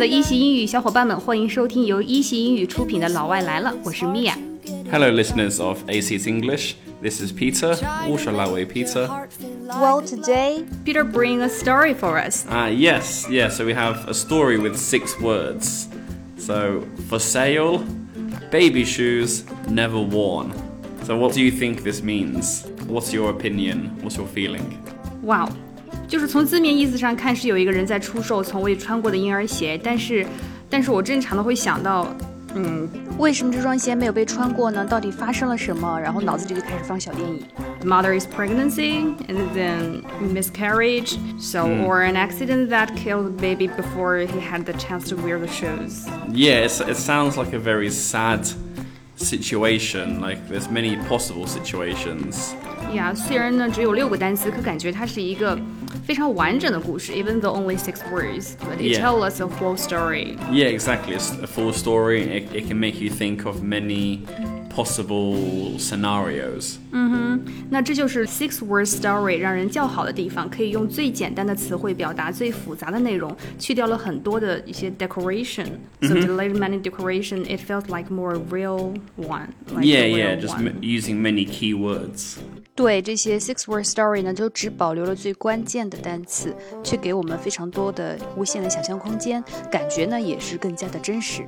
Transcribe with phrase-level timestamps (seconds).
[0.00, 4.32] 的一席英语小伙伴们，欢迎收听由一席英语出品的《老外来了》，我是 Mia。
[4.90, 6.72] Hello, listeners of Aseat English.
[7.02, 7.74] This is Peter,
[8.08, 9.06] Ushalawe Peter.
[9.66, 12.46] Well, today, Peter bring a story for us.
[12.48, 15.88] Ah, uh, yes, so we have a story with six words.
[16.38, 17.84] So, for sale,
[18.50, 20.54] baby shoes never worn.
[21.04, 22.64] So, what do you think this means?
[22.88, 23.98] What's your opinion?
[24.00, 24.82] What's your feeling?
[25.20, 25.50] Wow,
[26.09, 30.25] 就是从字面意思上看是有一个人在出售从未穿过的婴儿鞋，但是，
[30.69, 32.07] 但是我正常的会想到，
[32.53, 32.87] 嗯，
[33.17, 34.85] 为什么这双鞋没有被穿过呢？
[34.85, 35.99] 到底发生了什么？
[35.99, 37.43] 然后脑子里就开始放小电影。
[37.79, 44.19] the mother's pregnancy and then miscarriage, so or an accident that killed the baby before
[44.19, 46.07] he had the chance to wear the shoes.
[46.31, 48.47] Yeah, it's, it sounds like a very sad
[49.19, 50.19] situation.
[50.21, 52.53] Like, there's many possible situations.
[52.93, 55.57] 呀、虽然呢只有六个单词，可感觉它是一个
[56.05, 59.01] 非常完整的故事，even though only six words, but it Yeah.
[59.01, 60.37] tells us a full story.
[60.51, 61.15] Yeah, exactly.
[61.17, 62.23] It's a full story.
[62.23, 64.19] It, it can make you think of many
[64.73, 66.75] possible scenarios.
[67.69, 75.67] 那这就是 six word story 让人叫好的地方，可以用最简单的词汇表达最复杂的内容，去掉了很多的一些 decoration.
[76.01, 79.49] So delayed many decoration, it felt like more real one.
[79.73, 80.67] Like yeah, a real yeah, just one.
[80.67, 82.35] m- using many keywords.
[82.75, 86.53] 对这些 six word story 呢，就只保留了最关键的单词，
[86.83, 91.43] 却给我们非常多的无限的想象空间，感觉呢也是更加的真实。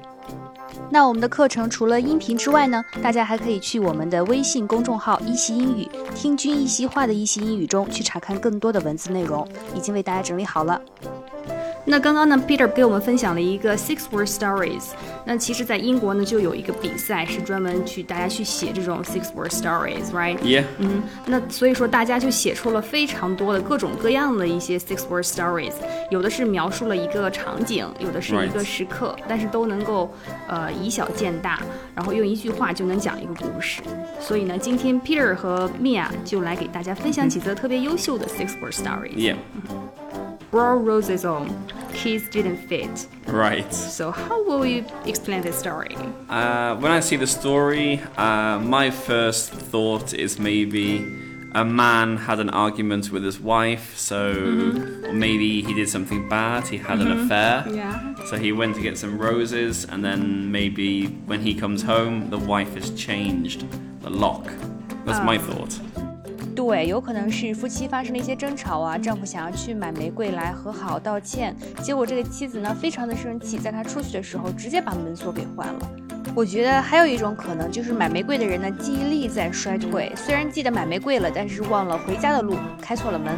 [0.91, 10.81] 那我们的课程除了音频之外呢，大家还可以去我们的微信公众号“一席英语”，听君一席话的一席英语中去查看更多的文字内容，已经为大家整理好了。
[11.85, 14.91] 那刚刚呢，Peter 给我们分享了一个 six word stories。
[15.25, 20.65] 那其实，在英国呢，就有一个比赛，是专门去大家去写这种 six word stories，right？Yeah.
[20.79, 25.75] 嗯，那所以说大家就写出了非常多的各种各样的一些 six word stories，
[26.11, 30.11] 有的是描述了一个场景，有的是一个.时刻但是都能够
[30.49, 31.61] 呃以小见大，
[31.95, 33.83] 然后用一句话就能讲一个故事。
[34.21, 39.17] 所以呢，今天 Peter 和 Mia 就来给大家分享几则特别优秀的 six word stories。
[39.17, 39.37] Yeah.
[40.53, 43.07] Bro Rose's home, kids didn't fit.
[43.27, 43.73] Right.
[43.73, 45.97] So how will you explain this story?
[46.29, 50.99] Uh, when I see the story, uh, my first thought is maybe
[51.55, 54.33] a man had an argument with his wife, so
[55.07, 57.65] or maybe he did something bad, he had an affair.
[57.71, 58.15] Yeah.
[58.27, 62.39] So he went to get some roses, and then maybe when he comes home, the
[62.39, 63.65] wife has changed
[64.03, 64.45] the lock.
[65.07, 65.81] That's my thought.
[66.65, 75.91] 对，有可能是夫妻发生了一些争吵啊，丈夫想要去买玫瑰来和好道歉，结果这个妻子呢非常的生气，在他出去的时候直接把门锁给换了。
[76.37, 83.37] 我觉得还有一种可能就是买玫瑰的人呢记忆力在衰退，虽然记得买玫瑰了，但是忘了回家的路，开错了门。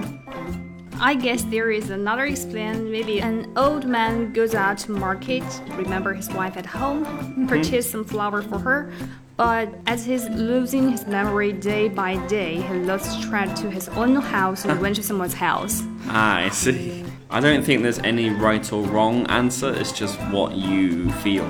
[1.01, 2.91] I guess there is another explain.
[2.91, 5.43] Maybe an old man goes out to market,
[5.79, 7.05] remember his wife at home,
[7.49, 8.91] purchase some flower for her.
[9.38, 14.16] But as he's losing his memory day by day, he lost track to his own
[14.16, 15.82] house and went to someone's house.
[16.10, 17.06] Ah, I see.
[17.30, 21.46] I don't think there's any right or wrong answer, it's just what you feel.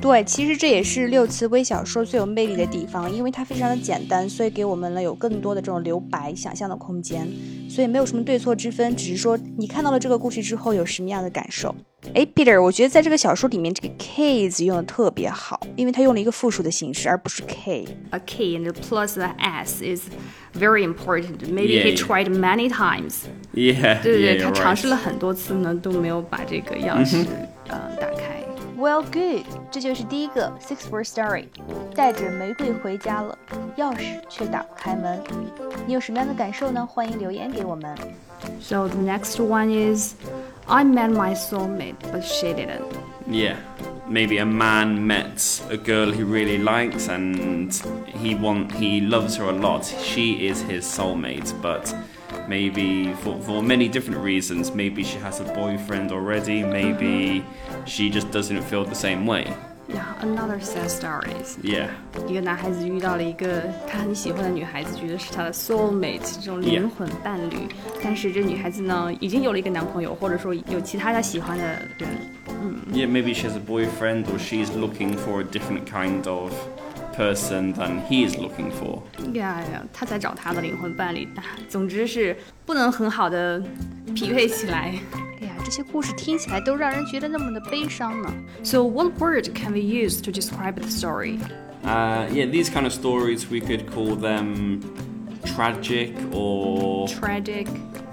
[0.00, 7.26] 对，其实这也是六词微小说最有魅力的地方，因为它非常的简单，所以给我们了有更多的这种留白、想象的空间，
[7.70, 11.74] 所以没有什么对错之分，只是说你看到了这个故事之后有什么样的感受。
[12.14, 17.86] 哎，Peter，我觉得在这个小说里面，这个 kids 用的特别好，因为它用了一个复数的形式，而不是 k。
[18.10, 20.08] A K and plus the S is
[20.54, 21.38] very important.
[21.48, 21.96] Maybe Yeah, he yeah.
[21.96, 23.22] tried many times.
[23.54, 24.90] Yeah, 对对 yeah, 对，他 you're 尝试 right.
[24.90, 27.24] 了很多次呢，都没有把这个钥匙
[27.68, 28.44] 呃打开。
[28.76, 31.46] Well, good，这就是第一个 six word story，
[31.94, 33.38] 带着玫瑰回家了，
[33.78, 35.22] 钥匙却打不开门。
[35.86, 36.84] 你有什么样的感受呢？
[36.84, 37.96] 欢迎留言给我们。
[38.60, 40.14] So the next one is,
[40.69, 42.85] I met my soulmate, but she didn't.
[43.27, 43.57] Yeah.
[44.07, 47.73] Maybe a man met a girl he really likes and
[48.05, 49.85] he want he loves her a lot.
[49.85, 51.93] She is his soulmate, but
[52.47, 57.85] maybe for, for many different reasons, maybe she has a boyfriend already, maybe mm-hmm.
[57.85, 59.51] she just doesn't feel the same way.
[59.88, 61.58] Yeah, another sad stories.
[61.62, 61.88] Yeah.
[62.26, 67.68] 一个男孩子遇到了一个他很喜欢的女孩子，觉得是他的 soulmate 这种灵魂伴侣。
[68.02, 71.64] 但是这女孩子呢，已经有了一个男朋友，或者说有其他她喜欢的
[71.98, 72.08] 人。
[72.92, 76.52] Yeah, maybe she has a boyfriend or she's looking for a different kind of
[77.14, 79.02] person than he is looking for.
[79.34, 81.28] 呀呀，他在找他的灵魂伴侣。
[81.36, 82.34] 啊总之是
[82.64, 83.62] 不能很好的
[84.14, 84.94] 匹配起来。
[85.40, 88.32] 哎呀，这些故事听起来都让人觉得那么的悲伤呢。
[88.62, 91.38] So what word can we use to describe the story?
[91.84, 94.80] Uh, yeah, these kind of stories we could call them
[95.44, 97.66] tragic or tragic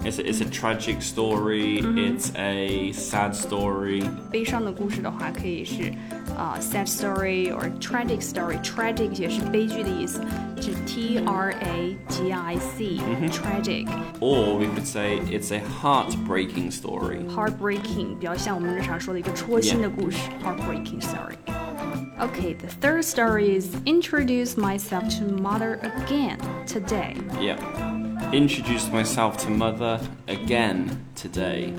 [0.04, 1.78] it's a, it's a tragic story.
[1.78, 4.02] It's a sad story.
[4.30, 5.92] 悲伤的故事的话，可以是
[6.36, 10.20] 啊、sad story or tragic story。tragic 也是悲剧的意思，
[10.60, 13.86] 是 T R A G I C、tragic
[14.20, 17.26] Or we could say it's a heartbreaking story.
[17.28, 27.16] heartbreaking，比较像我们日常说的一个戳心的故事 heartbreaking story。Okay, the third story is introduce myself to mother again today.
[27.40, 27.58] Yeah.
[28.32, 31.72] Introduced myself to mother again today.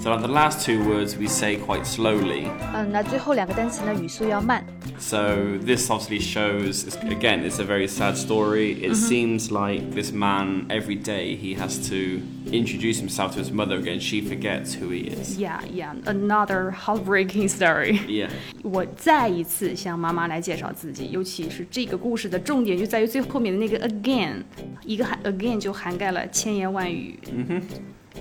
[0.00, 2.48] So like the last two words we say quite slowly.
[2.74, 4.64] 嗯，那最后两个单词呢，语速要慢。
[4.98, 8.76] So this obviously shows it's- again it's a very sad story.
[8.80, 12.20] It seems like this man every day he has to
[12.52, 13.98] introduce himself to his mother again.
[13.98, 15.38] She forgets who he is.
[15.38, 18.00] Yeah, yeah, another heartbreaking story.
[18.06, 18.28] Yeah.
[18.62, 24.42] 我再一次向妈妈来介绍自己，尤其是这个故事的重点就在于最后面的那个 again，
[24.84, 27.18] 一个含 again 就涵盖了千言万语。
[27.32, 27.62] 嗯哼。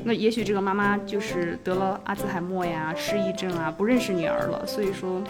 [0.04, 5.22] 那也许这个妈妈就是得了阿兹海默呀、失忆症啊，不认识女儿了，所以说，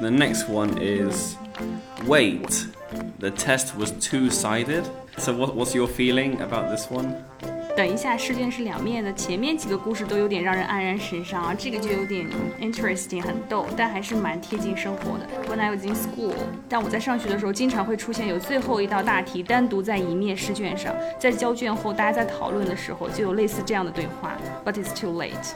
[0.00, 1.36] the next one is
[2.04, 2.66] wait.
[3.18, 4.88] The test was two-sided.
[5.18, 7.24] So what, what's your feeling about this one?
[7.78, 12.26] 等一下，试卷是两面的，前面几个故事都有点让人黯然神伤啊，这个就有点
[12.60, 15.28] interesting，很逗，但还是蛮贴近生活的。
[15.48, 16.34] When I was in school，
[16.68, 25.54] 但我在上学的时候，经常会出现有最后一道大题单独在一面试卷上，在交卷后大家在讨论的时候，就有类似这样的对话，But it's too late。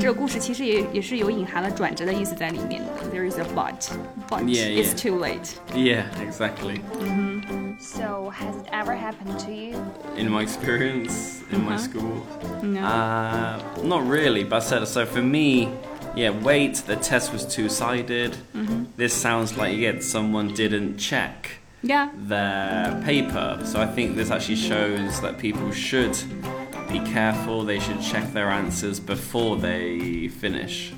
[0.00, 2.88] 这个故事其实也也是有隐含了转折的意思在里面的。
[3.12, 5.58] There is a but，but Yeah, it's too late。
[5.74, 6.80] Yeah, exactly.
[7.78, 8.13] So has it
[8.84, 9.72] ever happened to you?
[10.16, 11.78] In my experience in my Uh-huh.
[11.88, 12.26] school,
[12.62, 12.80] No.
[12.84, 14.44] uh, not really.
[14.44, 15.06] But I said so.
[15.06, 15.68] For me,
[16.14, 16.30] yeah.
[16.48, 18.32] Wait, the test was two-sided.
[18.54, 18.84] Mm-hmm.
[18.96, 21.38] This sounds like yeah, someone didn't check
[21.82, 22.08] Yeah.
[22.14, 23.48] their paper.
[23.64, 26.16] So I think this actually shows that people should
[26.92, 27.64] be careful.
[27.64, 30.92] They should check their answers before they finish.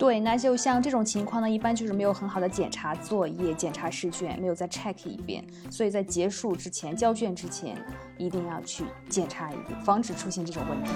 [0.00, 7.76] 对，那就像这种情况呢，一般就是没有很好的检查作业、检查试卷，没有再 check 一遍，所以在结束之前、交卷之前，
[8.16, 10.90] 一定要去检查一遍，防止出现这种问题。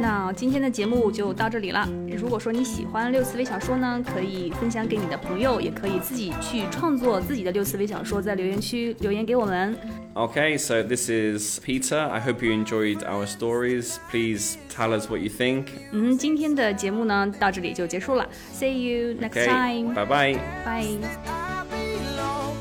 [0.00, 1.88] 那今天的节目就到这里了。
[2.16, 9.78] 如果说你喜欢六次微小说呢，可以分享给你的朋友，也可以自己去创作自己的六次微小说，在留言区留言给我们。
[10.17, 11.97] Okay, so this is Peter.
[11.97, 13.99] I hope you enjoyed our stories.
[14.11, 15.69] Please tell us what you think.
[15.91, 18.29] 嗯，今天的节目呢到这里就结束了。
[18.53, 19.93] See you next Okay, time.
[19.95, 20.37] bye bye.
[20.63, 20.99] Bye.
[21.25, 22.55] I belong.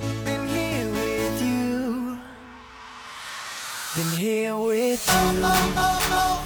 [3.95, 6.46] Been here with you.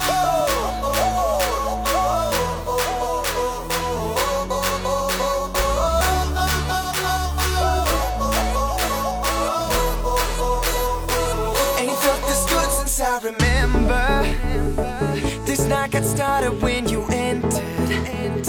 [12.92, 14.22] Since I remember.
[15.46, 18.48] This night got started when you entered.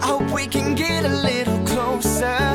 [0.00, 2.53] I hope we can get a little closer.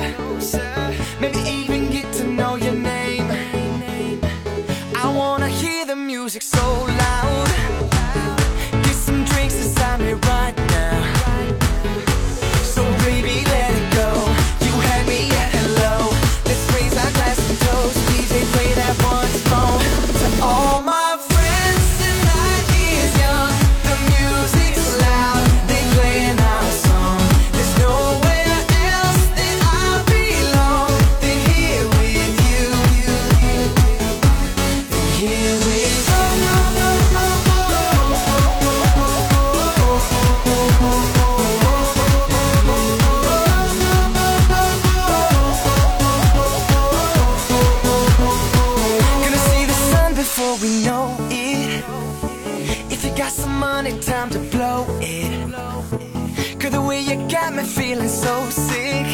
[54.20, 56.60] Time to blow it.
[56.60, 59.06] Girl, the way you got me feeling so sick.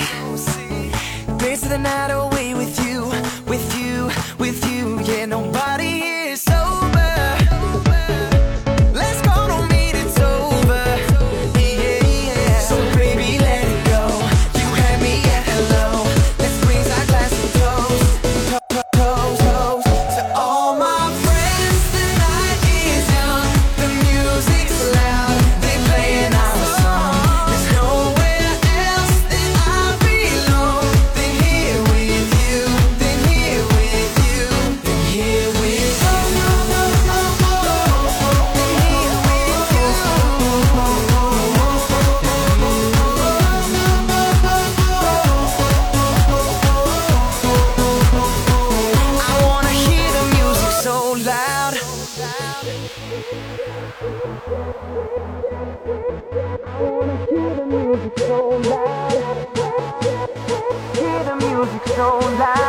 [1.37, 3.05] Dance the night away with you,
[3.45, 4.09] with you,
[4.39, 4.74] with you.
[60.95, 62.64] Hear the music so loud.